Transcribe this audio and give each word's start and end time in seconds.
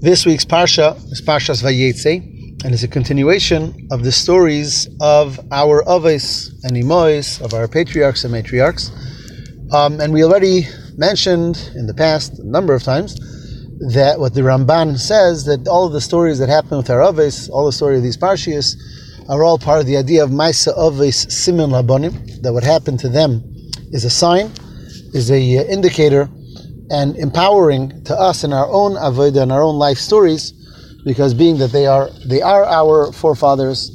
This 0.00 0.26
week's 0.26 0.44
Parsha 0.44 0.96
is 1.12 1.22
Parshas 1.22 1.62
Vayetze, 1.62 2.64
and 2.64 2.74
it's 2.74 2.82
a 2.82 2.88
continuation 2.88 3.88
of 3.90 4.02
the 4.02 4.12
stories 4.12 4.88
of 5.00 5.40
our 5.50 5.82
Aves 5.88 6.52
and 6.64 6.76
Imois, 6.76 7.40
of 7.40 7.54
our 7.54 7.68
patriarchs 7.68 8.24
and 8.24 8.34
matriarchs. 8.34 8.90
Um, 9.72 10.00
and 10.00 10.12
we 10.12 10.24
already 10.24 10.66
mentioned 10.96 11.70
in 11.74 11.86
the 11.86 11.94
past 11.94 12.38
a 12.38 12.46
number 12.46 12.74
of 12.74 12.82
times 12.82 13.14
that 13.94 14.16
what 14.18 14.34
the 14.34 14.42
Ramban 14.42 14.98
says 14.98 15.44
that 15.46 15.68
all 15.68 15.86
of 15.86 15.92
the 15.92 16.00
stories 16.00 16.38
that 16.40 16.48
happen 16.48 16.76
with 16.76 16.90
our 16.90 17.02
Aves, 17.02 17.48
all 17.48 17.64
the 17.64 17.72
story 17.72 17.96
of 17.96 18.02
these 18.02 18.16
Parshias, 18.16 18.76
are 19.30 19.42
all 19.42 19.58
part 19.58 19.80
of 19.80 19.86
the 19.86 19.96
idea 19.96 20.22
of 20.22 20.30
Maisa 20.30 20.76
Aves 20.76 21.26
Simen 21.26 21.70
Labonim, 21.70 22.42
that 22.42 22.52
what 22.52 22.64
happened 22.64 22.98
to 23.00 23.08
them 23.08 23.42
is 23.92 24.04
a 24.04 24.10
sign, 24.10 24.52
is 25.14 25.30
a 25.30 25.58
uh, 25.58 25.64
indicator 25.64 26.28
and 26.90 27.16
empowering 27.16 28.04
to 28.04 28.14
us 28.14 28.44
in 28.44 28.52
our 28.52 28.66
own 28.66 28.92
avodah 28.92 29.42
and 29.42 29.52
our 29.52 29.62
own 29.62 29.76
life 29.76 29.98
stories, 29.98 30.52
because 31.04 31.34
being 31.34 31.58
that 31.58 31.72
they 31.72 31.86
are 31.86 32.10
they 32.26 32.42
are 32.42 32.64
our 32.64 33.12
forefathers, 33.12 33.90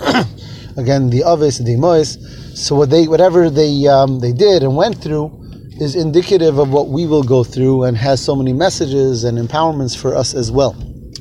again 0.76 1.10
the 1.10 1.22
Aves 1.26 1.58
and 1.58 1.66
the 1.68 1.76
Mois, 1.76 2.16
so 2.54 2.74
what 2.74 2.90
they 2.90 3.08
whatever 3.08 3.50
they 3.50 3.86
um, 3.86 4.20
they 4.20 4.32
did 4.32 4.62
and 4.62 4.76
went 4.76 5.02
through 5.02 5.36
is 5.80 5.96
indicative 5.96 6.58
of 6.58 6.70
what 6.70 6.88
we 6.88 7.06
will 7.06 7.22
go 7.22 7.42
through 7.42 7.84
and 7.84 7.96
has 7.96 8.22
so 8.22 8.36
many 8.36 8.52
messages 8.52 9.24
and 9.24 9.38
empowerments 9.38 9.96
for 9.96 10.14
us 10.14 10.34
as 10.34 10.52
well. 10.52 10.76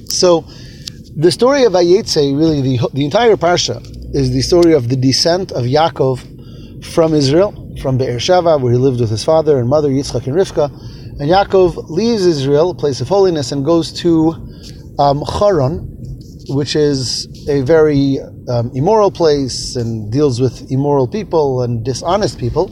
So 0.05 0.41
the 1.15 1.31
story 1.31 1.63
of 1.63 1.73
Vayetze, 1.73 2.37
really 2.37 2.61
the 2.61 2.89
the 2.93 3.05
entire 3.05 3.35
parsha, 3.35 3.81
is 4.13 4.31
the 4.31 4.41
story 4.41 4.73
of 4.73 4.89
the 4.89 4.95
descent 4.95 5.51
of 5.51 5.65
Yaakov 5.65 6.85
from 6.85 7.13
Israel, 7.13 7.51
from 7.81 7.97
Be'er 7.97 8.17
Sheva, 8.17 8.59
where 8.59 8.71
he 8.71 8.77
lived 8.77 8.99
with 8.99 9.09
his 9.09 9.23
father 9.23 9.59
and 9.59 9.67
mother 9.67 9.89
Yitzchak 9.89 10.27
and 10.27 10.35
Rivka 10.35 10.69
and 11.19 11.29
Yaakov 11.29 11.89
leaves 11.89 12.25
Israel, 12.25 12.69
a 12.69 12.73
place 12.73 13.01
of 13.01 13.09
holiness, 13.09 13.51
and 13.51 13.65
goes 13.65 13.91
to 14.01 14.33
um, 14.97 15.21
Haran, 15.39 15.85
which 16.47 16.77
is 16.77 17.27
a 17.49 17.61
very 17.61 18.19
um, 18.47 18.71
immoral 18.73 19.11
place 19.11 19.75
and 19.75 20.09
deals 20.11 20.39
with 20.39 20.71
immoral 20.71 21.07
people 21.09 21.61
and 21.61 21.83
dishonest 21.83 22.39
people. 22.39 22.71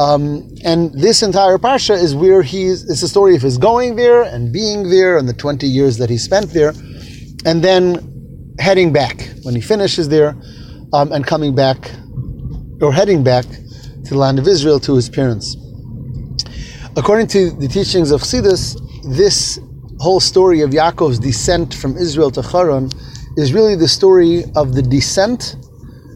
Um, 0.00 0.48
and 0.64 0.92
this 0.92 1.22
entire 1.22 1.56
parsha 1.58 1.94
is 1.94 2.16
where 2.16 2.42
he's, 2.42 2.82
it's 2.90 3.02
a 3.02 3.08
story 3.08 3.36
of 3.36 3.42
his 3.42 3.58
going 3.58 3.94
there 3.94 4.22
and 4.22 4.52
being 4.52 4.90
there 4.90 5.16
and 5.16 5.28
the 5.28 5.32
20 5.32 5.64
years 5.66 5.98
that 5.98 6.10
he 6.10 6.18
spent 6.18 6.50
there, 6.50 6.72
and 7.44 7.62
then 7.62 8.54
heading 8.58 8.92
back 8.92 9.30
when 9.44 9.54
he 9.54 9.60
finishes 9.60 10.08
there 10.08 10.36
um, 10.92 11.12
and 11.12 11.24
coming 11.24 11.54
back 11.54 11.92
or 12.80 12.92
heading 12.92 13.22
back 13.22 13.44
to 13.44 14.10
the 14.10 14.18
land 14.18 14.40
of 14.40 14.48
Israel 14.48 14.80
to 14.80 14.96
his 14.96 15.08
parents. 15.08 15.56
According 16.98 17.28
to 17.28 17.52
the 17.52 17.68
teachings 17.68 18.10
of 18.10 18.22
Chassidus, 18.22 18.76
this 19.04 19.60
whole 20.00 20.18
story 20.18 20.62
of 20.62 20.70
Yaakov's 20.70 21.20
descent 21.20 21.72
from 21.72 21.96
Israel 21.96 22.32
to 22.32 22.42
Haran 22.42 22.90
is 23.36 23.52
really 23.52 23.76
the 23.76 23.86
story 23.86 24.42
of 24.56 24.74
the 24.74 24.82
descent 24.82 25.54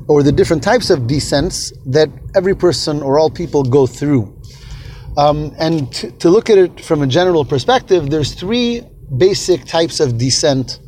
or 0.08 0.24
the 0.24 0.32
different 0.32 0.60
types 0.60 0.90
of 0.90 1.06
descents 1.06 1.72
that 1.86 2.08
every 2.34 2.56
person 2.56 3.00
or 3.00 3.20
all 3.20 3.30
people 3.30 3.62
go 3.62 3.86
through. 3.86 4.36
Um, 5.16 5.54
and 5.56 5.92
to, 5.92 6.10
to 6.18 6.28
look 6.28 6.50
at 6.50 6.58
it 6.58 6.80
from 6.80 7.00
a 7.02 7.06
general 7.06 7.44
perspective, 7.44 8.10
there's 8.10 8.34
three 8.34 8.82
basic 9.16 9.64
types 9.66 10.00
of 10.00 10.18
descent 10.18 10.80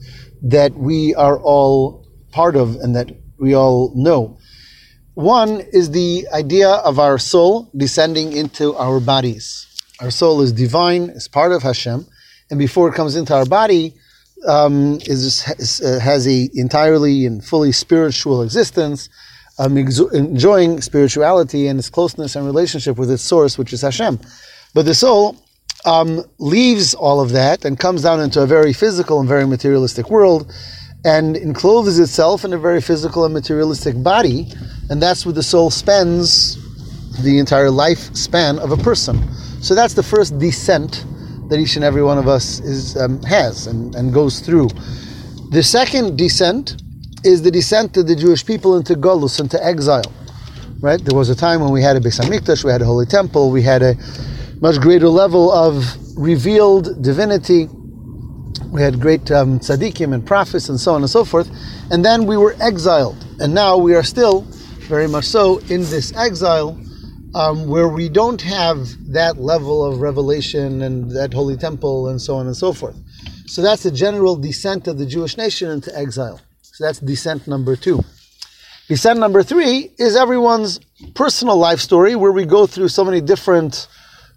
that 0.42 0.74
we 0.74 1.14
are 1.14 1.38
all 1.38 2.04
part 2.32 2.56
of 2.56 2.74
and 2.82 2.96
that 2.96 3.12
we 3.38 3.54
all 3.54 3.92
know. 3.94 4.38
One 5.14 5.60
is 5.72 5.92
the 5.92 6.26
idea 6.34 6.68
of 6.68 6.98
our 6.98 7.16
soul 7.16 7.70
descending 7.76 8.32
into 8.32 8.74
our 8.74 8.98
bodies. 8.98 9.68
Our 10.00 10.10
soul 10.10 10.40
is 10.40 10.52
divine, 10.52 11.10
is 11.10 11.28
part 11.28 11.52
of 11.52 11.62
Hashem, 11.62 12.06
and 12.50 12.58
before 12.58 12.88
it 12.88 12.94
comes 12.94 13.14
into 13.14 13.34
our 13.34 13.46
body, 13.46 13.94
um, 14.46 14.98
is, 15.06 15.46
is 15.58 15.80
uh, 15.80 16.00
has 16.00 16.26
a 16.26 16.50
entirely 16.54 17.26
and 17.26 17.44
fully 17.44 17.72
spiritual 17.72 18.42
existence, 18.42 19.08
um, 19.58 19.76
enjoying 19.76 20.80
spirituality 20.80 21.68
and 21.68 21.78
its 21.78 21.88
closeness 21.88 22.34
and 22.34 22.44
relationship 22.44 22.98
with 22.98 23.10
its 23.10 23.22
source, 23.22 23.56
which 23.56 23.72
is 23.72 23.82
Hashem. 23.82 24.18
But 24.74 24.84
the 24.84 24.94
soul 24.94 25.36
um, 25.84 26.24
leaves 26.38 26.94
all 26.94 27.20
of 27.20 27.30
that 27.30 27.64
and 27.64 27.78
comes 27.78 28.02
down 28.02 28.20
into 28.20 28.42
a 28.42 28.46
very 28.46 28.72
physical 28.72 29.20
and 29.20 29.28
very 29.28 29.46
materialistic 29.46 30.10
world, 30.10 30.52
and 31.04 31.36
encloses 31.36 32.00
itself 32.00 32.44
in 32.44 32.52
a 32.52 32.58
very 32.58 32.80
physical 32.80 33.24
and 33.24 33.32
materialistic 33.32 34.02
body, 34.02 34.48
and 34.90 35.00
that's 35.00 35.24
where 35.24 35.34
the 35.34 35.42
soul 35.42 35.70
spends 35.70 36.56
the 37.22 37.38
entire 37.38 37.68
lifespan 37.68 38.58
of 38.58 38.72
a 38.72 38.76
person. 38.76 39.22
So 39.64 39.74
that's 39.74 39.94
the 39.94 40.02
first 40.02 40.38
descent 40.38 41.06
that 41.48 41.58
each 41.58 41.76
and 41.76 41.84
every 41.86 42.02
one 42.02 42.18
of 42.18 42.28
us 42.28 42.60
is 42.60 42.98
um, 42.98 43.22
has 43.22 43.66
and, 43.66 43.94
and 43.94 44.12
goes 44.12 44.40
through. 44.40 44.68
The 45.52 45.62
second 45.62 46.18
descent 46.18 46.82
is 47.24 47.40
the 47.40 47.50
descent 47.50 47.96
of 47.96 48.06
the 48.06 48.14
Jewish 48.14 48.44
people 48.44 48.76
into 48.76 48.94
Golus, 48.94 49.40
into 49.40 49.56
exile. 49.64 50.12
Right? 50.80 51.02
There 51.02 51.16
was 51.16 51.30
a 51.30 51.34
time 51.34 51.62
when 51.62 51.72
we 51.72 51.80
had 51.80 51.96
a 51.96 52.00
Beis 52.00 52.20
Hamikdash, 52.20 52.62
we 52.62 52.72
had 52.72 52.82
a 52.82 52.84
holy 52.84 53.06
temple, 53.06 53.50
we 53.50 53.62
had 53.62 53.82
a 53.82 53.94
much 54.60 54.78
greater 54.82 55.08
level 55.08 55.50
of 55.50 55.96
revealed 56.14 57.02
divinity. 57.02 57.66
We 58.68 58.82
had 58.82 59.00
great 59.00 59.30
um, 59.30 59.60
tzaddikim 59.60 60.12
and 60.12 60.26
prophets 60.26 60.68
and 60.68 60.78
so 60.78 60.92
on 60.92 61.00
and 61.00 61.08
so 61.08 61.24
forth. 61.24 61.50
And 61.90 62.04
then 62.04 62.26
we 62.26 62.36
were 62.36 62.54
exiled. 62.60 63.16
And 63.40 63.54
now 63.54 63.78
we 63.78 63.94
are 63.94 64.02
still, 64.02 64.42
very 64.90 65.08
much 65.08 65.24
so, 65.24 65.56
in 65.70 65.80
this 65.88 66.14
exile 66.16 66.78
um, 67.34 67.66
where 67.66 67.88
we 67.88 68.08
don't 68.08 68.40
have 68.42 68.88
that 69.12 69.38
level 69.38 69.84
of 69.84 70.00
revelation 70.00 70.82
and 70.82 71.10
that 71.10 71.34
holy 71.34 71.56
temple 71.56 72.08
and 72.08 72.20
so 72.20 72.36
on 72.36 72.46
and 72.46 72.56
so 72.56 72.72
forth. 72.72 72.96
So 73.46 73.62
that's 73.62 73.82
the 73.82 73.90
general 73.90 74.36
descent 74.36 74.86
of 74.86 74.98
the 74.98 75.06
Jewish 75.06 75.36
nation 75.36 75.70
into 75.70 75.96
exile. 75.96 76.40
So 76.62 76.84
that's 76.84 77.00
descent 77.00 77.46
number 77.46 77.76
two. 77.76 78.00
Descent 78.88 79.18
number 79.18 79.42
three 79.42 79.90
is 79.98 80.16
everyone's 80.16 80.78
personal 81.14 81.56
life 81.56 81.80
story 81.80 82.14
where 82.16 82.32
we 82.32 82.44
go 82.44 82.66
through 82.66 82.88
so 82.88 83.04
many 83.04 83.20
different 83.20 83.88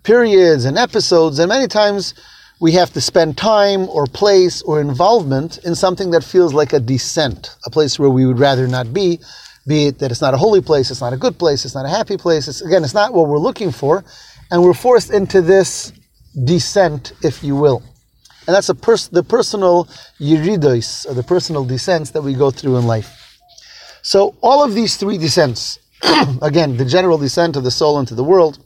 periods 0.04 0.66
and 0.66 0.78
episodes, 0.78 1.40
and 1.40 1.50
many 1.50 1.68
times 1.68 2.14
we 2.60 2.72
have 2.72 2.92
to 2.94 3.02
spend 3.02 3.38
time 3.38 3.90
or 3.90 4.06
place 4.08 4.62
or 4.62 4.80
involvement 4.80 5.58
in 5.60 5.76
something 5.76 6.12
that 6.12 6.24
feels 6.24 6.54
like 6.54 6.74
a 6.74 6.80
descent, 6.80 7.56
a 7.66 7.70
place 7.70 8.00
where 8.00 8.10
we 8.10 8.26
would 8.26 8.40
rather 8.40 8.68
not 8.68 8.94
be, 8.94 9.20
be 9.68 9.88
it 9.88 10.00
that 10.00 10.12
it's 10.12 10.22
not 10.22 10.34
a 10.34 10.38
holy 10.38 10.62
place, 10.62 10.90
it's 10.90 11.02
not 11.02 11.14
a 11.14 11.18
good 11.18 11.38
place, 11.38 11.66
it's 11.66 11.76
not 11.76 11.86
a 11.86 11.90
happy 11.90 12.18
place. 12.18 12.48
It's, 12.48 12.62
again, 12.62 12.84
it's 12.84 12.94
not 12.94 13.14
what 13.14 13.28
we're 13.28 13.38
looking 13.38 13.72
for, 13.72 14.04
and 14.50 14.64
we're 14.64 14.74
forced 14.74 15.12
into 15.12 15.42
this 15.42 15.92
descent, 16.46 17.12
if 17.22 17.44
you 17.44 17.56
will. 17.56 17.84
And 18.48 18.56
that's 18.56 18.72
pers- 18.76 19.10
the 19.10 19.24
personal 19.24 19.86
yiridos, 20.20 21.06
or 21.06 21.14
the 21.14 21.24
personal 21.24 21.66
descents 21.66 22.12
that 22.12 22.22
we 22.22 22.34
go 22.34 22.50
through 22.50 22.78
in 22.78 22.88
life. 22.88 23.40
So 24.02 24.36
all 24.42 24.64
of 24.64 24.74
these 24.74 24.96
three 24.96 25.18
descents, 25.18 25.80
again, 26.42 26.78
the 26.78 26.86
general 26.86 27.18
descent 27.18 27.58
of 27.58 27.66
the 27.66 27.72
soul 27.72 28.00
into 28.00 28.16
the 28.16 28.24
world, 28.24 28.60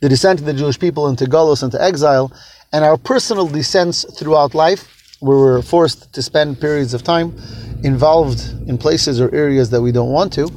the 0.00 0.08
descent 0.08 0.38
of 0.38 0.46
the 0.46 0.54
Jewish 0.54 0.78
people 0.78 1.08
into 1.08 1.24
Golos, 1.24 1.64
into 1.64 1.82
exile, 1.82 2.32
and 2.72 2.84
our 2.84 2.96
personal 2.96 3.48
descents 3.48 4.04
throughout 4.16 4.54
life, 4.54 4.99
where 5.20 5.38
we're 5.38 5.62
forced 5.62 6.12
to 6.12 6.22
spend 6.22 6.60
periods 6.60 6.94
of 6.94 7.02
time 7.02 7.36
involved 7.84 8.40
in 8.66 8.76
places 8.76 9.20
or 9.20 9.34
areas 9.34 9.70
that 9.70 9.80
we 9.80 9.92
don't 9.92 10.10
want 10.10 10.32
to. 10.32 10.48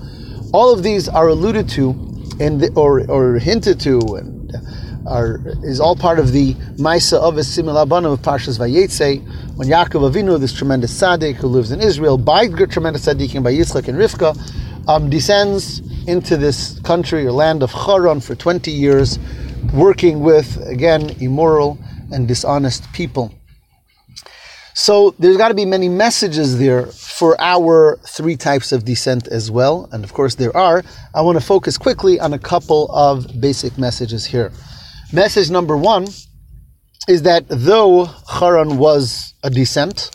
All 0.54 0.74
of 0.74 0.84
these 0.84 1.08
are 1.08 1.28
alluded 1.28 1.70
to 1.70 1.92
and 2.40 2.76
or, 2.78 3.10
or 3.10 3.40
hinted 3.40 3.80
to 3.82 4.00
and 4.16 4.44
are 5.06 5.42
is 5.64 5.80
all 5.80 5.96
part 5.96 6.20
of 6.20 6.32
the 6.32 6.54
Maisa 6.78 7.18
of 7.18 7.36
Simen 7.36 7.74
Labonim 7.74 8.14
of 8.14 8.22
Parshas 8.22 8.58
Vayetze, 8.58 9.22
when 9.58 9.68
Yaakov 9.68 10.12
Avinu, 10.12 10.40
this 10.40 10.54
tremendous 10.54 11.00
tzaddik 11.00 11.36
who 11.36 11.48
lives 11.48 11.72
in 11.72 11.82
Israel, 11.82 12.18
by 12.18 12.48
tremendous 12.48 13.06
tzaddikim, 13.06 13.44
by 13.44 13.54
Yitzchak 13.54 13.88
and 13.88 13.98
Rivka, 13.98 14.88
um, 14.88 15.10
descends 15.10 15.80
into 16.08 16.38
this 16.38 16.80
country 16.80 17.26
or 17.26 17.32
land 17.32 17.64
of 17.64 17.72
Haran 17.72 18.20
for 18.20 18.36
20 18.36 18.72
years, 18.72 19.20
working 19.74 20.22
with, 20.22 20.58
again, 20.68 21.10
immoral 21.20 21.78
and 22.12 22.28
dishonest 22.28 22.92
people. 22.94 23.34
So 24.76 25.14
there's 25.20 25.38
got 25.38 25.50
to 25.50 25.54
be 25.54 25.66
many 25.66 25.88
messages 25.88 26.58
there 26.58 26.88
for 26.88 27.40
our 27.40 28.00
three 28.08 28.36
types 28.36 28.72
of 28.72 28.86
descent 28.86 29.28
as 29.28 29.52
well. 29.52 29.88
And 29.92 30.04
of 30.04 30.14
course, 30.14 30.36
there 30.36 30.56
are. 30.58 30.84
I 31.14 31.22
want 31.22 31.40
to 31.40 31.46
focus 31.46 31.78
quickly 31.78 32.20
on 32.20 32.34
a 32.34 32.40
couple 32.40 32.92
of 32.92 33.40
basic 33.40 33.78
messages 33.78 34.26
here. 34.26 34.52
Message 35.12 35.52
number 35.52 35.78
one 35.78 36.08
is 37.08 37.22
that 37.24 37.46
though 37.50 38.06
Haran 38.30 38.78
was 38.78 39.34
a 39.44 39.50
descent, 39.50 40.10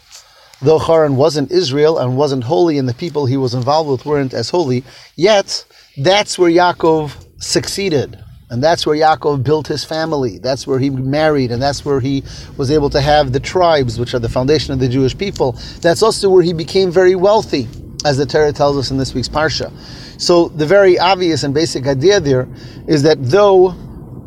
though 0.60 0.78
Haran 0.78 1.16
wasn't 1.16 1.52
Israel 1.52 1.98
and 1.98 2.16
wasn't 2.16 2.44
holy, 2.44 2.78
and 2.78 2.88
the 2.88 2.94
people 2.94 3.26
he 3.26 3.36
was 3.36 3.54
involved 3.54 3.90
with 3.90 4.06
weren't 4.06 4.34
as 4.34 4.50
holy, 4.50 4.82
yet 5.14 5.64
that's 5.98 6.38
where 6.38 6.50
Yaakov 6.50 7.12
succeeded. 7.40 8.18
And 8.50 8.62
that's 8.62 8.86
where 8.86 8.96
Yaakov 8.96 9.44
built 9.44 9.66
his 9.66 9.84
family. 9.84 10.38
That's 10.38 10.66
where 10.66 10.78
he 10.78 10.88
married, 10.88 11.52
and 11.52 11.60
that's 11.60 11.84
where 11.84 12.00
he 12.00 12.24
was 12.56 12.70
able 12.70 12.88
to 12.90 13.00
have 13.00 13.32
the 13.32 13.40
tribes, 13.40 13.98
which 13.98 14.14
are 14.14 14.18
the 14.18 14.28
foundation 14.28 14.72
of 14.72 14.80
the 14.80 14.88
Jewish 14.88 15.16
people. 15.16 15.52
That's 15.80 16.02
also 16.02 16.30
where 16.30 16.42
he 16.42 16.54
became 16.54 16.90
very 16.90 17.14
wealthy, 17.14 17.68
as 18.06 18.16
the 18.16 18.24
Torah 18.24 18.52
tells 18.52 18.78
us 18.78 18.90
in 18.90 18.96
this 18.96 19.12
week's 19.14 19.28
Parsha. 19.28 19.70
So 20.18 20.48
the 20.48 20.64
very 20.64 20.98
obvious 20.98 21.42
and 21.42 21.52
basic 21.52 21.86
idea 21.86 22.20
there 22.20 22.48
is 22.86 23.02
that 23.02 23.22
though 23.22 23.74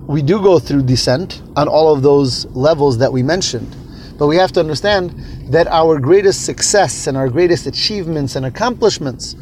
we 0.08 0.22
do 0.22 0.42
go 0.42 0.60
through 0.60 0.84
descent 0.84 1.42
on 1.56 1.68
all 1.68 1.94
of 1.94 2.04
those 2.04 2.46
levels 2.48 3.00
that 3.00 3.12
we 3.12 3.24
mentioned, 3.24 3.76
but 4.20 4.28
we 4.28 4.36
have 4.36 4.52
to 4.52 4.60
understand 4.60 5.10
that 5.52 5.66
our 5.68 6.00
greatest 6.00 6.46
success 6.46 7.08
and 7.08 7.18
our 7.18 7.28
greatest 7.28 7.66
achievements 7.66 8.36
and 8.36 8.46
accomplishments 8.46 9.36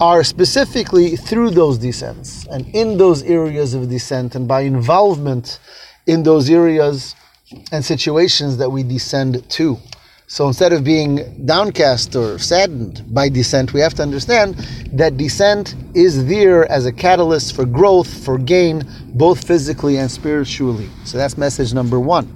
are 0.00 0.24
specifically 0.24 1.14
through 1.14 1.50
those 1.50 1.76
descents 1.76 2.46
and 2.46 2.66
in 2.74 2.96
those 2.96 3.22
areas 3.22 3.74
of 3.74 3.88
descent 3.90 4.34
and 4.34 4.48
by 4.48 4.62
involvement 4.62 5.60
in 6.06 6.22
those 6.22 6.48
areas 6.48 7.14
and 7.70 7.84
situations 7.84 8.56
that 8.56 8.70
we 8.70 8.82
descend 8.82 9.48
to. 9.50 9.76
So 10.26 10.46
instead 10.46 10.72
of 10.72 10.84
being 10.84 11.44
downcast 11.44 12.14
or 12.14 12.38
saddened 12.38 13.04
by 13.12 13.28
descent, 13.28 13.74
we 13.74 13.80
have 13.80 13.94
to 13.94 14.02
understand 14.02 14.54
that 14.92 15.16
descent 15.16 15.74
is 15.92 16.26
there 16.26 16.70
as 16.70 16.86
a 16.86 16.92
catalyst 16.92 17.54
for 17.56 17.66
growth, 17.66 18.24
for 18.24 18.38
gain, 18.38 18.88
both 19.08 19.44
physically 19.44 19.98
and 19.98 20.10
spiritually. 20.10 20.88
So 21.04 21.18
that's 21.18 21.36
message 21.36 21.74
number 21.74 21.98
one. 21.98 22.32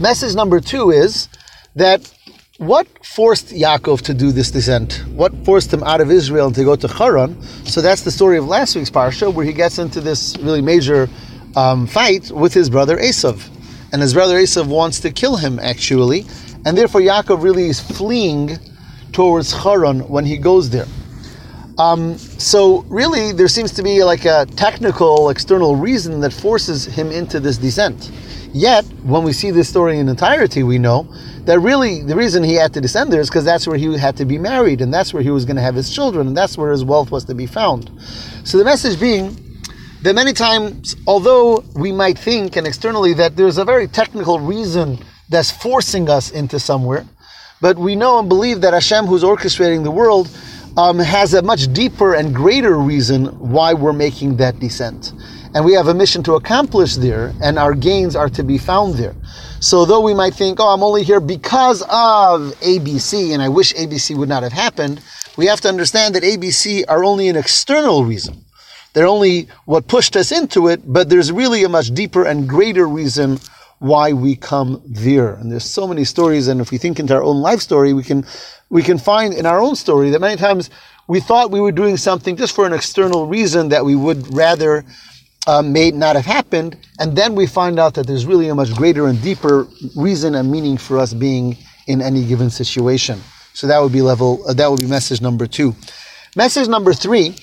Message 0.00 0.34
number 0.34 0.60
two 0.60 0.90
is 0.90 1.28
that 1.76 2.12
what 2.58 2.88
forced 3.06 3.50
Yaakov 3.50 4.02
to 4.02 4.14
do 4.14 4.32
this 4.32 4.50
descent? 4.50 5.04
What 5.14 5.32
forced 5.44 5.72
him 5.72 5.84
out 5.84 6.00
of 6.00 6.10
Israel 6.10 6.48
and 6.48 6.54
to 6.56 6.64
go 6.64 6.74
to 6.74 6.88
Haran? 6.88 7.40
So 7.64 7.80
that's 7.80 8.02
the 8.02 8.10
story 8.10 8.36
of 8.36 8.46
last 8.46 8.74
week's 8.74 8.90
parsha, 8.90 9.32
where 9.32 9.46
he 9.46 9.52
gets 9.52 9.78
into 9.78 10.00
this 10.00 10.36
really 10.38 10.60
major 10.60 11.08
um, 11.54 11.86
fight 11.86 12.32
with 12.32 12.52
his 12.52 12.68
brother 12.68 12.96
Esav, 12.96 13.48
and 13.92 14.02
his 14.02 14.12
brother 14.12 14.36
Esav 14.36 14.66
wants 14.66 14.98
to 15.00 15.12
kill 15.12 15.36
him 15.36 15.60
actually, 15.60 16.26
and 16.66 16.76
therefore 16.76 17.00
Yaakov 17.00 17.44
really 17.44 17.68
is 17.68 17.80
fleeing 17.80 18.58
towards 19.12 19.52
Haran 19.52 20.00
when 20.08 20.24
he 20.24 20.36
goes 20.36 20.68
there. 20.68 20.86
Um, 21.78 22.18
so 22.18 22.82
really, 22.88 23.30
there 23.30 23.46
seems 23.46 23.70
to 23.74 23.84
be 23.84 24.02
like 24.02 24.24
a 24.24 24.46
technical 24.56 25.30
external 25.30 25.76
reason 25.76 26.20
that 26.22 26.32
forces 26.32 26.86
him 26.86 27.12
into 27.12 27.38
this 27.38 27.56
descent. 27.56 28.10
Yet, 28.52 28.84
when 29.04 29.22
we 29.22 29.32
see 29.32 29.52
this 29.52 29.68
story 29.68 29.98
in 29.98 30.08
entirety, 30.08 30.64
we 30.64 30.78
know 30.78 31.06
that 31.48 31.60
really 31.60 32.02
the 32.02 32.14
reason 32.14 32.42
he 32.44 32.56
had 32.56 32.74
to 32.74 32.80
descend 32.82 33.10
there 33.10 33.22
is 33.22 33.30
because 33.30 33.46
that's 33.46 33.66
where 33.66 33.78
he 33.78 33.96
had 33.96 34.18
to 34.18 34.26
be 34.26 34.36
married, 34.36 34.82
and 34.82 34.92
that's 34.92 35.14
where 35.14 35.22
he 35.22 35.30
was 35.30 35.46
going 35.46 35.56
to 35.56 35.62
have 35.62 35.74
his 35.74 35.88
children, 35.88 36.26
and 36.26 36.36
that's 36.36 36.58
where 36.58 36.70
his 36.70 36.84
wealth 36.84 37.10
was 37.10 37.24
to 37.24 37.34
be 37.34 37.46
found. 37.46 37.90
So 38.44 38.58
the 38.58 38.66
message 38.66 39.00
being 39.00 39.34
that 40.02 40.14
many 40.14 40.34
times, 40.34 40.94
although 41.06 41.64
we 41.74 41.90
might 41.90 42.18
think 42.18 42.56
and 42.56 42.66
externally 42.66 43.14
that 43.14 43.34
there's 43.34 43.56
a 43.56 43.64
very 43.64 43.88
technical 43.88 44.38
reason 44.38 44.98
that's 45.30 45.50
forcing 45.50 46.10
us 46.10 46.30
into 46.32 46.60
somewhere. 46.60 47.06
But 47.62 47.78
we 47.78 47.96
know 47.96 48.18
and 48.18 48.28
believe 48.28 48.60
that 48.60 48.74
Hashem, 48.74 49.06
who's 49.06 49.24
orchestrating 49.24 49.84
the 49.84 49.90
world, 49.90 50.28
um, 50.76 50.98
has 50.98 51.32
a 51.32 51.40
much 51.40 51.72
deeper 51.72 52.12
and 52.12 52.34
greater 52.34 52.76
reason 52.76 53.24
why 53.38 53.72
we're 53.72 53.94
making 53.94 54.36
that 54.36 54.60
descent. 54.60 55.14
And 55.54 55.64
we 55.64 55.72
have 55.72 55.88
a 55.88 55.94
mission 55.94 56.22
to 56.24 56.34
accomplish 56.34 56.96
there, 56.96 57.32
and 57.42 57.58
our 57.58 57.74
gains 57.74 58.14
are 58.14 58.28
to 58.30 58.42
be 58.42 58.58
found 58.58 58.94
there. 58.94 59.14
So, 59.60 59.84
though 59.84 60.00
we 60.00 60.14
might 60.14 60.34
think, 60.34 60.60
oh, 60.60 60.68
I'm 60.68 60.82
only 60.82 61.02
here 61.02 61.20
because 61.20 61.82
of 61.82 62.54
ABC, 62.60 63.32
and 63.32 63.42
I 63.42 63.48
wish 63.48 63.74
ABC 63.74 64.16
would 64.16 64.28
not 64.28 64.42
have 64.42 64.52
happened, 64.52 65.00
we 65.36 65.46
have 65.46 65.60
to 65.62 65.68
understand 65.68 66.14
that 66.14 66.22
ABC 66.22 66.84
are 66.88 67.02
only 67.02 67.28
an 67.28 67.36
external 67.36 68.04
reason. 68.04 68.44
They're 68.92 69.06
only 69.06 69.48
what 69.64 69.88
pushed 69.88 70.16
us 70.16 70.32
into 70.32 70.68
it, 70.68 70.80
but 70.84 71.08
there's 71.08 71.32
really 71.32 71.64
a 71.64 71.68
much 71.68 71.94
deeper 71.94 72.24
and 72.24 72.48
greater 72.48 72.86
reason 72.86 73.38
why 73.78 74.12
we 74.12 74.34
come 74.34 74.82
there. 74.84 75.34
And 75.34 75.50
there's 75.50 75.64
so 75.64 75.86
many 75.86 76.04
stories, 76.04 76.48
and 76.48 76.60
if 76.60 76.70
we 76.70 76.78
think 76.78 76.98
into 76.98 77.14
our 77.14 77.22
own 77.22 77.40
life 77.40 77.60
story, 77.60 77.92
we 77.92 78.02
can 78.02 78.26
we 78.70 78.82
can 78.82 78.98
find 78.98 79.32
in 79.32 79.46
our 79.46 79.60
own 79.60 79.76
story 79.76 80.10
that 80.10 80.20
many 80.20 80.36
times 80.36 80.68
we 81.06 81.20
thought 81.20 81.50
we 81.50 81.60
were 81.60 81.72
doing 81.72 81.96
something 81.96 82.36
just 82.36 82.54
for 82.54 82.66
an 82.66 82.72
external 82.72 83.26
reason 83.26 83.70
that 83.70 83.84
we 83.84 83.96
would 83.96 84.34
rather 84.34 84.84
uh, 85.46 85.62
may 85.62 85.90
not 85.90 86.16
have 86.16 86.26
happened, 86.26 86.76
and 86.98 87.16
then 87.16 87.34
we 87.34 87.46
find 87.46 87.78
out 87.78 87.94
that 87.94 88.06
there's 88.06 88.26
really 88.26 88.48
a 88.48 88.54
much 88.54 88.74
greater 88.74 89.06
and 89.06 89.20
deeper 89.22 89.66
reason 89.96 90.34
and 90.34 90.50
meaning 90.50 90.76
for 90.76 90.98
us 90.98 91.14
being 91.14 91.56
in 91.86 92.02
any 92.02 92.24
given 92.24 92.50
situation. 92.50 93.20
So 93.54 93.66
that 93.66 93.80
would 93.80 93.92
be 93.92 94.02
level. 94.02 94.42
Uh, 94.46 94.52
that 94.54 94.70
would 94.70 94.80
be 94.80 94.86
message 94.86 95.20
number 95.20 95.46
two. 95.46 95.74
Message 96.36 96.68
number 96.68 96.92
three 96.92 97.34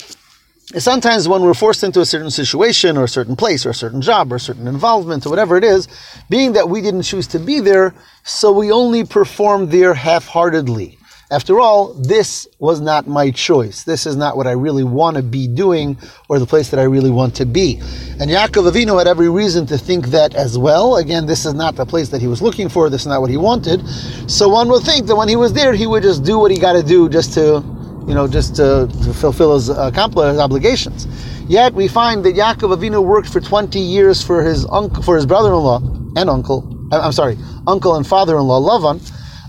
is 0.73 0.83
sometimes 0.83 1.27
when 1.27 1.41
we're 1.41 1.53
forced 1.53 1.83
into 1.83 1.99
a 1.99 2.05
certain 2.05 2.31
situation 2.31 2.97
or 2.97 3.03
a 3.03 3.07
certain 3.07 3.35
place 3.35 3.65
or 3.65 3.71
a 3.71 3.73
certain 3.73 4.01
job 4.01 4.31
or 4.31 4.35
a 4.35 4.39
certain 4.39 4.67
involvement 4.67 5.25
or 5.25 5.29
whatever 5.29 5.57
it 5.57 5.63
is, 5.63 5.87
being 6.29 6.53
that 6.53 6.69
we 6.69 6.81
didn't 6.81 7.03
choose 7.03 7.27
to 7.27 7.39
be 7.39 7.59
there, 7.59 7.93
so 8.23 8.51
we 8.51 8.71
only 8.71 9.03
perform 9.03 9.69
there 9.69 9.93
half-heartedly. 9.93 10.97
After 11.31 11.59
all, 11.59 11.93
this 11.93 12.47
was 12.59 12.79
not 12.81 13.07
my 13.07 13.31
choice. 13.31 13.83
This 13.83 14.05
is 14.05 14.15
not 14.15 14.37
what 14.37 14.45
I 14.45 14.51
really 14.51 14.83
want 14.83 15.17
to 15.17 15.23
be 15.23 15.47
doing 15.47 15.97
or 16.29 16.37
the 16.37 16.45
place 16.45 16.69
that 16.69 16.79
I 16.79 16.83
really 16.83 17.09
want 17.09 17.35
to 17.37 17.45
be. 17.45 17.77
And 18.19 18.29
Yaakov 18.29 18.71
Avinu 18.71 18.97
had 18.99 19.07
every 19.07 19.29
reason 19.29 19.65
to 19.67 19.77
think 19.77 20.07
that 20.07 20.35
as 20.35 20.57
well. 20.57 20.97
Again, 20.97 21.25
this 21.25 21.45
is 21.45 21.55
not 21.55 21.75
the 21.75 21.85
place 21.85 22.09
that 22.09 22.21
he 22.21 22.27
was 22.27 22.43
looking 22.43 22.69
for. 22.69 22.91
This 22.91 23.01
is 23.01 23.07
not 23.07 23.21
what 23.21 23.31
he 23.31 23.37
wanted. 23.37 23.87
So 24.29 24.47
one 24.49 24.69
would 24.69 24.83
think 24.83 25.07
that 25.07 25.15
when 25.15 25.27
he 25.27 25.35
was 25.35 25.51
there, 25.51 25.73
he 25.73 25.87
would 25.87 26.03
just 26.03 26.23
do 26.23 26.37
what 26.37 26.51
he 26.51 26.59
got 26.59 26.73
to 26.73 26.83
do 26.83 27.09
just 27.09 27.33
to 27.33 27.63
you 28.07 28.13
know, 28.13 28.27
just 28.27 28.55
to, 28.57 28.87
to 29.03 29.13
fulfill 29.13 29.55
his, 29.55 29.69
uh, 29.69 29.89
his 29.89 30.39
obligations. 30.39 31.07
Yet 31.47 31.73
we 31.73 31.87
find 31.87 32.23
that 32.25 32.35
Yaakov 32.35 32.77
Avinu 32.77 33.03
worked 33.03 33.29
for 33.29 33.39
20 33.39 33.79
years 33.79 34.21
for 34.21 34.43
his 34.43 34.65
uncle, 34.67 35.01
for 35.01 35.15
his 35.15 35.25
brother-in-law 35.25 35.79
and 36.15 36.29
uncle. 36.29 36.71
I'm 36.91 37.11
sorry, 37.11 37.37
uncle 37.65 37.95
and 37.95 38.05
father-in-law 38.05 38.61
Lavan. 38.61 39.01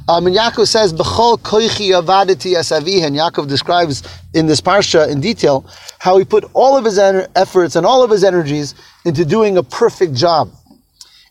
Um, 0.08 0.26
and 0.26 0.37
Yaakov 0.37 0.69
says, 0.69 0.93
"B'chol 0.93 1.38
koichi 1.38 1.91
avaditi 1.91 2.56
asavi." 2.56 3.05
And 3.05 3.17
Yaakov 3.17 3.49
describes 3.49 4.03
in 4.35 4.47
this 4.47 4.61
parsha 4.61 5.08
in 5.08 5.20
detail 5.20 5.67
how 5.99 6.17
he 6.19 6.25
put 6.25 6.44
all 6.53 6.76
of 6.76 6.85
his 6.85 6.99
efforts 6.99 7.76
and 7.76 7.85
all 7.85 8.03
of 8.03 8.11
his 8.11 8.23
energies 8.23 8.75
into 9.05 9.25
doing 9.25 9.58
a 9.58 9.62
perfect 9.62 10.14
job. 10.14 10.50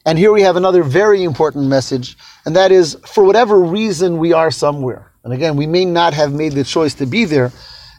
And 0.05 0.19
here 0.19 0.31
we 0.31 0.41
have 0.41 0.55
another 0.55 0.83
very 0.83 1.23
important 1.23 1.67
message, 1.67 2.17
and 2.45 2.55
that 2.55 2.71
is, 2.71 2.95
for 3.07 3.23
whatever 3.23 3.59
reason 3.59 4.17
we 4.17 4.33
are 4.33 4.51
somewhere 4.51 5.11
and 5.25 5.33
again, 5.33 5.55
we 5.55 5.65
may 5.65 5.85
not 5.85 6.13
have 6.13 6.31
made 6.31 6.53
the 6.53 6.63
choice 6.63 6.93
to 6.95 7.07
be 7.07 7.25
there. 7.25 7.51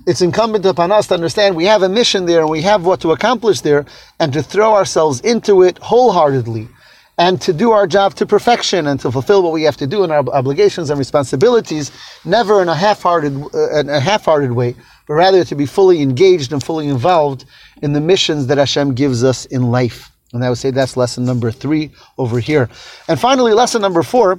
It's 0.06 0.22
incumbent 0.22 0.64
upon 0.64 0.92
us 0.92 1.08
to 1.08 1.14
understand 1.14 1.56
we 1.56 1.64
have 1.64 1.82
a 1.82 1.88
mission 1.88 2.24
there 2.24 2.40
and 2.40 2.48
we 2.48 2.62
have 2.62 2.86
what 2.86 3.00
to 3.00 3.10
accomplish 3.10 3.60
there 3.62 3.84
and 4.20 4.32
to 4.32 4.44
throw 4.44 4.74
ourselves 4.74 5.20
into 5.22 5.64
it 5.64 5.76
wholeheartedly 5.78 6.68
and 7.18 7.40
to 7.42 7.52
do 7.52 7.72
our 7.72 7.86
job 7.86 8.14
to 8.14 8.26
perfection 8.26 8.86
and 8.86 9.00
to 9.00 9.10
fulfill 9.10 9.42
what 9.42 9.52
we 9.52 9.62
have 9.62 9.76
to 9.78 9.86
do 9.86 10.04
in 10.04 10.10
our 10.10 10.26
obligations 10.28 10.90
and 10.90 10.98
responsibilities, 10.98 11.90
never 12.24 12.60
in 12.60 12.68
a 12.68 12.74
half-hearted, 12.74 13.34
uh, 13.54 13.80
in 13.80 13.88
a 13.88 14.00
half-hearted 14.00 14.52
way, 14.52 14.74
but 15.08 15.14
rather 15.14 15.44
to 15.44 15.54
be 15.54 15.64
fully 15.64 16.02
engaged 16.02 16.52
and 16.52 16.62
fully 16.62 16.88
involved 16.88 17.46
in 17.82 17.92
the 17.92 18.00
missions 18.00 18.46
that 18.48 18.58
Hashem 18.58 18.94
gives 18.94 19.24
us 19.24 19.46
in 19.46 19.70
life. 19.70 20.10
And 20.32 20.44
I 20.44 20.50
would 20.50 20.58
say 20.58 20.70
that's 20.70 20.96
lesson 20.96 21.24
number 21.24 21.50
three 21.50 21.90
over 22.18 22.38
here. 22.38 22.68
And 23.08 23.18
finally, 23.18 23.54
lesson 23.54 23.80
number 23.80 24.02
four 24.02 24.38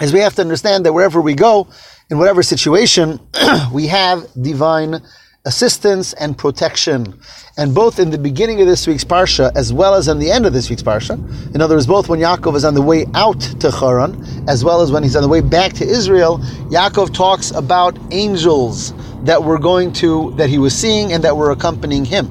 is 0.00 0.12
we 0.12 0.20
have 0.20 0.34
to 0.36 0.42
understand 0.42 0.86
that 0.86 0.92
wherever 0.92 1.20
we 1.20 1.34
go, 1.34 1.68
in 2.10 2.18
whatever 2.18 2.42
situation, 2.42 3.20
we 3.72 3.86
have 3.88 4.26
divine 4.40 5.02
assistance 5.46 6.12
and 6.14 6.36
protection. 6.36 7.18
And 7.56 7.74
both 7.74 7.98
in 7.98 8.10
the 8.10 8.18
beginning 8.18 8.60
of 8.60 8.66
this 8.66 8.86
week's 8.86 9.04
Parsha 9.04 9.50
as 9.56 9.72
well 9.72 9.94
as 9.94 10.08
in 10.08 10.18
the 10.18 10.30
end 10.30 10.44
of 10.44 10.52
this 10.52 10.68
week's 10.68 10.82
Parsha, 10.82 11.14
in 11.54 11.60
other 11.60 11.76
words, 11.76 11.86
both 11.86 12.08
when 12.08 12.20
Yaakov 12.20 12.56
is 12.56 12.64
on 12.64 12.74
the 12.74 12.82
way 12.82 13.06
out 13.14 13.40
to 13.40 13.70
Haran 13.70 14.22
as 14.48 14.64
well 14.64 14.82
as 14.82 14.92
when 14.92 15.02
he's 15.02 15.16
on 15.16 15.22
the 15.22 15.28
way 15.28 15.40
back 15.40 15.72
to 15.74 15.84
Israel, 15.84 16.38
Yaakov 16.70 17.14
talks 17.14 17.50
about 17.52 17.98
angels 18.10 18.92
that 19.24 19.42
were 19.42 19.58
going 19.58 19.92
to, 19.94 20.34
that 20.36 20.50
he 20.50 20.58
was 20.58 20.76
seeing 20.76 21.12
and 21.12 21.24
that 21.24 21.36
were 21.36 21.50
accompanying 21.50 22.04
him. 22.04 22.28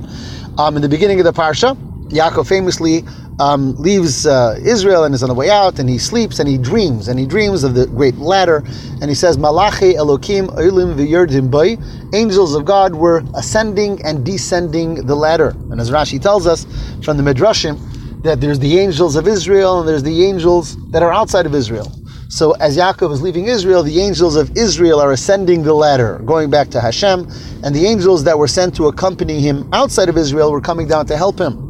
Um, 0.57 0.75
in 0.75 0.81
the 0.81 0.89
beginning 0.89 1.19
of 1.19 1.25
the 1.25 1.33
Parsha, 1.33 1.75
Yaakov 2.09 2.47
famously 2.47 3.03
um, 3.39 3.75
leaves 3.75 4.25
uh, 4.25 4.59
Israel 4.61 5.05
and 5.05 5.15
is 5.15 5.23
on 5.23 5.29
the 5.29 5.35
way 5.35 5.49
out, 5.49 5.79
and 5.79 5.89
he 5.89 5.97
sleeps 5.97 6.39
and 6.39 6.47
he 6.47 6.57
dreams, 6.57 7.07
and 7.07 7.17
he 7.17 7.25
dreams 7.25 7.63
of 7.63 7.73
the 7.73 7.87
great 7.87 8.15
ladder, 8.17 8.63
and 9.01 9.05
he 9.05 9.15
says, 9.15 9.37
Malachi 9.37 9.93
Elokim 9.93 10.49
Olim 10.57 10.95
v'yerdim 10.95 11.49
bay, 11.49 11.77
angels 12.13 12.53
of 12.53 12.65
God 12.65 12.93
were 12.93 13.23
ascending 13.35 14.03
and 14.05 14.25
descending 14.25 15.05
the 15.05 15.15
ladder. 15.15 15.55
And 15.71 15.79
as 15.79 15.89
Rashi 15.89 16.21
tells 16.21 16.45
us 16.45 16.65
from 17.03 17.17
the 17.17 17.23
Midrashim, 17.23 17.79
that 18.23 18.41
there's 18.41 18.59
the 18.59 18.77
angels 18.77 19.15
of 19.15 19.27
Israel 19.27 19.79
and 19.79 19.87
there's 19.87 20.03
the 20.03 20.25
angels 20.25 20.75
that 20.91 21.01
are 21.01 21.13
outside 21.13 21.45
of 21.45 21.55
Israel. 21.55 21.89
So 22.27 22.51
as 22.53 22.77
Yaakov 22.77 23.13
is 23.13 23.21
leaving 23.21 23.45
Israel, 23.45 23.81
the 23.81 24.01
angels 24.01 24.35
of 24.35 24.55
Israel 24.57 24.99
are 24.99 25.13
ascending 25.13 25.63
the 25.63 25.73
ladder, 25.73 26.19
going 26.25 26.49
back 26.49 26.67
to 26.71 26.81
Hashem, 26.81 27.27
and 27.63 27.73
the 27.73 27.85
angels 27.85 28.25
that 28.25 28.37
were 28.37 28.47
sent 28.47 28.75
to 28.75 28.87
accompany 28.87 29.39
him 29.39 29.69
outside 29.71 30.09
of 30.09 30.17
Israel 30.17 30.51
were 30.51 30.61
coming 30.61 30.85
down 30.85 31.05
to 31.05 31.15
help 31.15 31.39
him 31.39 31.68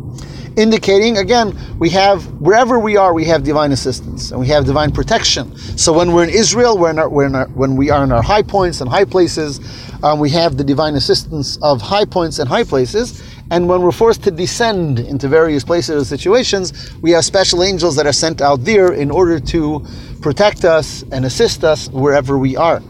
indicating 0.57 1.17
again 1.17 1.57
we 1.79 1.89
have 1.89 2.25
wherever 2.41 2.79
we 2.79 2.97
are 2.97 3.13
we 3.13 3.25
have 3.25 3.43
divine 3.43 3.71
assistance 3.71 4.31
and 4.31 4.39
we 4.39 4.47
have 4.47 4.65
divine 4.65 4.91
protection. 4.91 5.55
So 5.77 5.93
when 5.93 6.13
we're 6.13 6.23
in 6.23 6.29
israel 6.29 6.77
we're 6.77 6.91
in 6.91 6.99
our, 6.99 7.09
we're 7.09 7.25
in 7.27 7.35
our, 7.35 7.47
when 7.49 7.75
we 7.75 7.89
are 7.89 8.03
in 8.03 8.11
our 8.11 8.21
high 8.21 8.41
points 8.41 8.81
and 8.81 8.89
high 8.89 9.05
places 9.05 9.59
um, 10.03 10.19
we 10.19 10.29
have 10.31 10.57
the 10.57 10.63
divine 10.63 10.95
assistance 10.95 11.57
of 11.61 11.81
high 11.81 12.05
points 12.05 12.39
and 12.39 12.47
high 12.47 12.63
places. 12.63 13.21
And 13.51 13.67
when 13.67 13.81
we're 13.81 13.91
forced 13.91 14.23
to 14.23 14.31
descend 14.31 14.99
into 14.99 15.27
various 15.27 15.63
places 15.63 16.01
or 16.01 16.05
situations 16.05 16.93
we 17.01 17.11
have 17.11 17.25
special 17.25 17.63
angels 17.63 17.95
that 17.95 18.05
are 18.05 18.13
sent 18.13 18.41
out 18.41 18.63
there 18.63 18.93
in 18.93 19.11
order 19.11 19.39
to 19.39 19.85
protect 20.21 20.65
us 20.65 21.03
and 21.11 21.25
assist 21.25 21.63
us 21.63 21.89
wherever 21.89 22.37
we 22.37 22.55
are. 22.55 22.81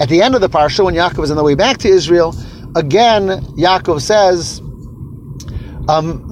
At 0.00 0.08
the 0.08 0.22
end 0.22 0.34
of 0.34 0.40
the 0.40 0.48
parsha 0.48 0.84
when 0.84 0.94
yaakov 0.94 1.24
is 1.24 1.30
on 1.30 1.36
the 1.36 1.42
way 1.44 1.54
back 1.54 1.78
to 1.78 1.88
israel 1.88 2.34
again 2.76 3.28
yaakov 3.56 4.00
says 4.00 4.62
um, 5.88 6.28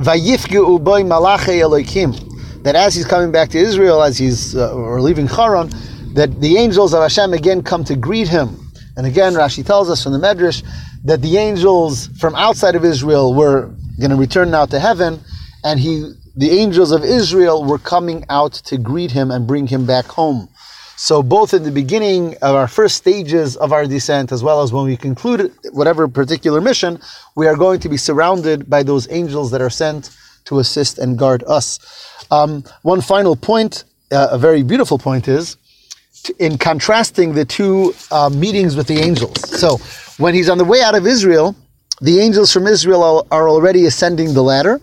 that 2.67 2.75
as 2.75 2.95
he's 2.95 3.07
coming 3.07 3.33
back 3.33 3.49
to 3.51 3.59
Israel, 3.59 4.03
as 4.03 4.19
he's 4.19 4.55
uh, 4.55 4.75
or 4.75 5.01
leaving 5.01 5.27
Haran, 5.27 5.71
that 6.15 6.41
the 6.41 6.57
angels 6.57 6.93
of 6.93 7.03
Hashem 7.03 7.33
again 7.33 7.63
come 7.63 7.85
to 7.85 7.97
greet 7.97 8.29
him. 8.29 8.61
And 8.97 9.07
again, 9.07 9.35
Rashi 9.35 9.65
tells 9.65 9.91
us 9.91 10.03
from 10.03 10.13
the 10.13 10.19
Medrash 10.19 10.63
that 11.05 11.23
the 11.23 11.37
angels 11.37 12.09
from 12.19 12.35
outside 12.35 12.75
of 12.75 12.85
Israel 12.85 13.35
were 13.35 13.75
going 13.99 14.11
to 14.11 14.17
return 14.17 14.51
now 14.51 14.67
to 14.67 14.79
heaven, 14.79 15.21
and 15.65 15.79
he, 15.81 16.13
the 16.35 16.51
angels 16.51 16.93
of 16.93 17.05
Israel, 17.05 17.65
were 17.65 17.79
coming 17.79 18.25
out 18.29 18.55
to 18.55 18.77
greet 18.79 19.11
him 19.13 19.31
and 19.31 19.47
bring 19.47 19.67
him 19.67 19.87
back 19.87 20.07
home. 20.07 20.49
So 20.97 21.23
both 21.23 21.53
in 21.53 21.63
the 21.63 21.71
beginning 21.71 22.35
of 22.41 22.55
our 22.55 22.67
first 22.67 22.97
stages 22.97 23.57
of 23.57 23.71
our 23.73 23.87
descent, 23.87 24.33
as 24.33 24.43
well 24.43 24.63
as 24.63 24.73
when 24.73 24.87
we 24.87 24.97
conclude 24.97 25.53
whatever 25.73 26.09
particular 26.09 26.61
mission, 26.61 26.99
we 27.35 27.47
are 27.47 27.57
going 27.57 27.81
to 27.81 27.89
be 27.89 27.99
surrounded 27.99 28.69
by 28.69 28.83
those 28.83 29.11
angels 29.11 29.51
that 29.51 29.61
are 29.61 29.71
sent 29.71 30.17
to 30.47 30.59
assist 30.59 30.99
and 30.99 31.19
guard 31.19 31.45
us. 31.47 31.79
Um, 32.31 32.65
one 32.83 33.03
final 33.03 33.37
point, 33.37 33.85
uh, 34.11 34.29
a 34.31 34.39
very 34.39 34.63
beautiful 34.63 34.99
point, 34.99 35.29
is 35.29 35.59
in 36.39 36.57
contrasting 36.57 37.35
the 37.35 37.45
two 37.45 37.95
uh, 38.11 38.31
meetings 38.31 38.75
with 38.75 38.87
the 38.87 38.99
angels. 38.99 39.39
So 39.61 39.77
when 40.17 40.33
he's 40.33 40.49
on 40.49 40.57
the 40.57 40.65
way 40.65 40.81
out 40.81 40.95
of 40.95 41.07
Israel, 41.07 41.55
the 42.01 42.21
angels 42.21 42.53
from 42.53 42.67
Israel 42.67 43.27
are 43.31 43.49
already 43.49 43.85
ascending 43.85 44.33
the 44.33 44.43
ladder 44.43 44.81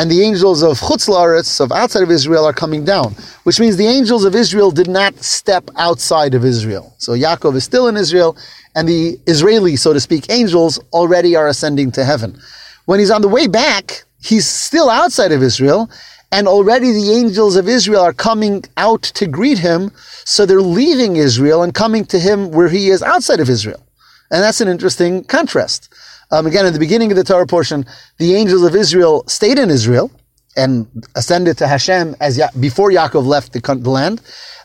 and 0.00 0.10
the 0.10 0.22
angels 0.22 0.62
of 0.62 0.80
Chutz 0.80 1.10
La'aretz, 1.10 1.60
of 1.60 1.70
outside 1.72 2.02
of 2.02 2.10
Israel, 2.10 2.46
are 2.46 2.54
coming 2.54 2.86
down, 2.86 3.14
which 3.42 3.60
means 3.60 3.76
the 3.76 3.86
angels 3.86 4.24
of 4.24 4.34
Israel 4.34 4.70
did 4.70 4.88
not 4.88 5.14
step 5.22 5.68
outside 5.76 6.32
of 6.32 6.42
Israel. 6.42 6.94
So 6.96 7.12
Yaakov 7.12 7.54
is 7.54 7.64
still 7.64 7.86
in 7.86 7.98
Israel, 7.98 8.34
and 8.74 8.88
the 8.88 9.20
Israeli, 9.26 9.76
so 9.76 9.92
to 9.92 10.00
speak, 10.00 10.24
angels 10.30 10.80
already 10.94 11.36
are 11.36 11.48
ascending 11.48 11.92
to 11.92 12.02
heaven. 12.02 12.40
When 12.86 12.98
he's 12.98 13.10
on 13.10 13.20
the 13.20 13.28
way 13.28 13.46
back, 13.46 14.04
he's 14.22 14.46
still 14.46 14.88
outside 14.88 15.32
of 15.32 15.42
Israel, 15.42 15.90
and 16.32 16.48
already 16.48 16.92
the 16.92 17.12
angels 17.12 17.56
of 17.56 17.68
Israel 17.68 18.00
are 18.00 18.14
coming 18.14 18.64
out 18.78 19.02
to 19.02 19.26
greet 19.26 19.58
him, 19.58 19.90
so 20.24 20.46
they're 20.46 20.62
leaving 20.62 21.16
Israel 21.16 21.62
and 21.62 21.74
coming 21.74 22.06
to 22.06 22.18
him 22.18 22.52
where 22.52 22.68
he 22.68 22.88
is 22.88 23.02
outside 23.02 23.40
of 23.40 23.50
Israel. 23.50 23.84
And 24.30 24.42
that's 24.42 24.60
an 24.60 24.68
interesting 24.68 25.24
contrast. 25.24 25.92
Um, 26.30 26.46
again, 26.46 26.66
in 26.66 26.72
the 26.72 26.78
beginning 26.78 27.10
of 27.10 27.16
the 27.16 27.24
Torah 27.24 27.46
portion, 27.46 27.84
the 28.18 28.34
angels 28.34 28.62
of 28.62 28.76
Israel 28.76 29.24
stayed 29.26 29.58
in 29.58 29.70
Israel 29.70 30.10
and 30.56 30.86
ascended 31.16 31.58
to 31.58 31.66
Hashem 31.66 32.14
as 32.20 32.38
ya- 32.38 32.48
before 32.58 32.90
Yaakov 32.90 33.26
left 33.26 33.52
the, 33.52 33.60
the 33.60 33.90
land. 33.90 34.22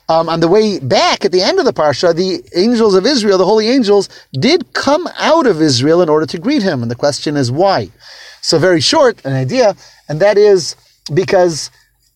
Um, 0.07 0.29
on 0.29 0.39
the 0.39 0.48
way 0.48 0.77
back 0.77 1.25
at 1.25 1.31
the 1.31 1.41
end 1.41 1.57
of 1.57 1.65
the 1.65 1.74
parsha, 1.74 2.15
the 2.15 2.43
angels 2.55 2.93
of 2.93 3.07
Israel, 3.07 3.39
the 3.39 3.45
holy 3.45 3.69
angels, 3.69 4.07
did 4.34 4.72
come 4.74 5.10
out 5.17 5.48
of 5.48 5.62
Israel 5.62 6.03
in 6.03 6.10
order 6.10 6.27
to 6.27 6.38
greet 6.38 6.62
him. 6.62 6.84
And 6.84 6.91
the 6.91 6.95
question 6.95 7.36
is 7.36 7.51
why? 7.51 7.89
So, 8.41 8.60
very 8.60 8.81
short, 8.81 9.25
an 9.25 9.34
idea, 9.34 9.75
and 10.07 10.19
that 10.19 10.38
is 10.38 10.75
because 11.12 11.72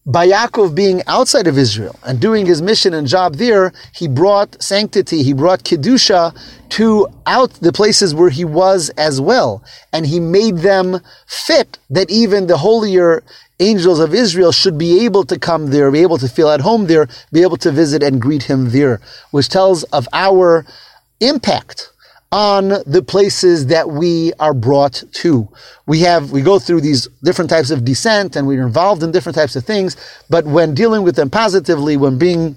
by 0.06 0.28
Yaakov 0.28 0.74
being 0.74 1.02
outside 1.08 1.46
of 1.48 1.58
Israel 1.58 1.98
and 2.04 2.20
doing 2.20 2.46
his 2.46 2.62
mission 2.62 2.94
and 2.94 3.08
job 3.08 3.36
there, 3.36 3.74
he 3.94 4.08
brought 4.08 4.62
sanctity, 4.62 5.24
he 5.24 5.34
brought 5.34 5.64
Kedusha 5.64 6.36
to 6.70 7.08
out 7.26 7.52
the 7.56 7.74
places 7.74 8.16
where 8.16 8.30
he 8.30 8.46
was 8.46 8.90
as 8.98 9.20
well. 9.22 9.64
And 9.94 10.06
he 10.06 10.20
made 10.20 10.58
them 10.58 11.02
fit 11.28 11.78
that 11.90 12.10
even 12.10 12.48
the 12.48 12.58
holier 12.58 13.24
angels 13.60 14.00
of 14.00 14.14
Israel 14.14 14.52
should 14.52 14.78
be 14.78 15.04
able 15.06 15.26
to 15.26 15.38
come 15.38 15.68
there, 15.68 15.92
be 15.92 16.02
able 16.02 16.18
to 16.18 16.30
feel 16.30 16.50
at 16.50 16.62
home 16.62 16.88
there, 16.88 17.08
be 17.32 17.42
able 17.42 17.58
to 17.58 17.72
visit 17.72 18.02
and 18.02 18.22
greet 18.22 18.44
him 18.44 18.70
there, 18.70 19.02
which 19.32 19.50
tells 19.50 19.84
of 19.86 20.08
our 20.14 20.66
impact 21.20 21.92
on 22.32 22.70
the 22.86 23.04
places 23.06 23.68
that 23.68 23.90
we 23.90 24.32
are 24.40 24.54
brought 24.54 25.04
to. 25.12 25.48
We 25.88 26.02
have, 26.02 26.32
we 26.32 26.42
go 26.42 26.60
through 26.60 26.82
these 26.82 27.08
different 27.24 27.50
types 27.50 27.72
of 27.72 27.84
descent 27.84 28.36
and 28.36 28.46
we're 28.46 28.66
involved 28.66 29.02
in 29.02 29.12
different 29.12 29.36
types 29.36 29.56
of 29.56 29.66
things, 29.66 29.98
but 30.30 30.46
when 30.46 30.76
dealing 30.76 31.04
with 31.04 31.16
them 31.16 31.30
positively, 31.30 31.98
when 31.98 32.20
being 32.20 32.56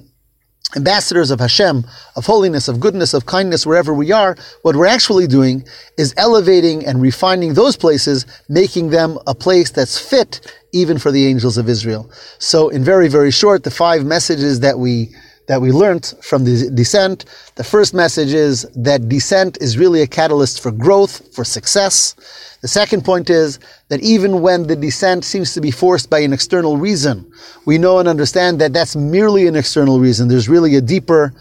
ambassadors 0.76 1.30
of 1.30 1.40
Hashem, 1.40 1.84
of 2.16 2.26
holiness, 2.26 2.68
of 2.68 2.80
goodness, 2.80 3.14
of 3.14 3.26
kindness, 3.26 3.66
wherever 3.66 3.92
we 3.92 4.12
are, 4.12 4.36
what 4.62 4.76
we're 4.76 4.86
actually 4.86 5.26
doing 5.26 5.64
is 5.98 6.14
elevating 6.16 6.84
and 6.86 7.00
refining 7.00 7.54
those 7.54 7.76
places, 7.76 8.26
making 8.48 8.90
them 8.90 9.18
a 9.26 9.34
place 9.34 9.70
that's 9.70 9.98
fit 9.98 10.54
even 10.72 10.98
for 10.98 11.10
the 11.10 11.26
angels 11.26 11.58
of 11.58 11.68
Israel. 11.68 12.10
So 12.38 12.68
in 12.68 12.82
very, 12.84 13.08
very 13.08 13.30
short, 13.30 13.64
the 13.64 13.70
five 13.70 14.04
messages 14.04 14.60
that 14.60 14.78
we 14.78 15.14
that 15.48 15.60
we 15.60 15.72
learned 15.72 16.14
from 16.22 16.44
the 16.44 16.70
descent. 16.70 17.24
The 17.56 17.64
first 17.64 17.94
message 17.94 18.32
is 18.32 18.62
that 18.76 19.08
descent 19.08 19.58
is 19.60 19.76
really 19.76 20.02
a 20.02 20.06
catalyst 20.06 20.62
for 20.62 20.70
growth, 20.70 21.34
for 21.34 21.44
success. 21.44 22.14
The 22.62 22.68
second 22.68 23.04
point 23.04 23.28
is 23.28 23.58
that 23.88 24.00
even 24.00 24.40
when 24.40 24.66
the 24.66 24.76
descent 24.76 25.24
seems 25.24 25.52
to 25.54 25.60
be 25.60 25.70
forced 25.70 26.08
by 26.08 26.20
an 26.20 26.32
external 26.32 26.76
reason, 26.76 27.30
we 27.66 27.76
know 27.76 27.98
and 27.98 28.08
understand 28.08 28.60
that 28.60 28.72
that's 28.72 28.94
merely 28.94 29.46
an 29.46 29.56
external 29.56 29.98
reason. 29.98 30.28
There's 30.28 30.48
really 30.48 30.76
a 30.76 30.80
deeper, 30.80 31.32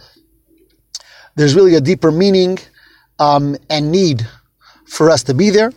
there's 1.36 1.56
really 1.56 1.76
a 1.76 1.82
deeper 1.82 2.12
meaning 2.12 2.58
um, 3.20 3.56
and 3.70 3.92
need 3.92 4.28
for 4.88 5.10
us 5.10 5.24
to 5.24 5.34
be 5.34 5.52
there. 5.52 5.72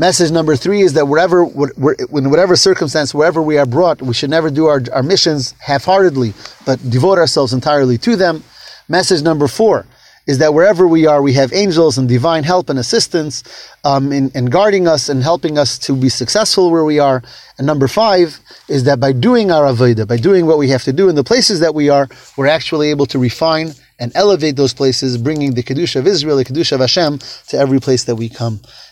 Message 0.00 0.30
number 0.30 0.54
three 0.54 0.82
is 0.82 0.92
that 0.92 1.08
wherever, 1.08 1.42
in 1.42 2.30
whatever 2.30 2.54
circumstance, 2.54 3.12
wherever 3.12 3.42
we 3.42 3.58
are 3.58 3.66
brought, 3.66 4.00
we 4.00 4.14
should 4.14 4.30
never 4.30 4.48
do 4.48 4.66
our, 4.66 4.80
our 4.92 5.02
missions 5.02 5.56
half-heartedly, 5.58 6.32
but 6.64 6.78
devote 6.88 7.18
ourselves 7.18 7.52
entirely 7.52 7.98
to 7.98 8.14
them. 8.14 8.44
Message 8.88 9.22
number 9.22 9.48
four 9.48 9.86
is 10.28 10.38
that 10.38 10.54
wherever 10.54 10.86
we 10.86 11.06
are, 11.06 11.20
we 11.20 11.32
have 11.32 11.52
angels 11.52 11.98
and 11.98 12.08
divine 12.08 12.44
help 12.44 12.70
and 12.70 12.78
assistance 12.78 13.42
um, 13.82 14.12
in, 14.12 14.30
in 14.36 14.46
guarding 14.46 14.86
us 14.86 15.08
and 15.08 15.20
helping 15.20 15.58
us 15.58 15.76
to 15.78 15.96
be 15.96 16.08
successful 16.08 16.70
where 16.70 16.84
we 16.84 17.00
are. 17.00 17.20
And 17.56 17.66
number 17.66 17.88
five 17.88 18.38
is 18.68 18.84
that 18.84 19.00
by 19.00 19.10
doing 19.10 19.50
our 19.50 19.64
avodah, 19.64 20.06
by 20.06 20.18
doing 20.18 20.46
what 20.46 20.58
we 20.58 20.68
have 20.68 20.84
to 20.84 20.92
do 20.92 21.08
in 21.08 21.16
the 21.16 21.24
places 21.24 21.58
that 21.58 21.74
we 21.74 21.88
are, 21.88 22.08
we're 22.36 22.46
actually 22.46 22.90
able 22.90 23.06
to 23.06 23.18
refine 23.18 23.72
and 23.98 24.12
elevate 24.14 24.54
those 24.54 24.72
places, 24.72 25.18
bringing 25.18 25.54
the 25.54 25.62
Kedusha 25.62 25.96
of 25.96 26.06
Israel, 26.06 26.36
the 26.36 26.44
Kedusha 26.44 26.72
of 26.72 26.80
Hashem, 26.80 27.18
to 27.48 27.58
every 27.58 27.80
place 27.80 28.04
that 28.04 28.14
we 28.14 28.28
come. 28.28 28.60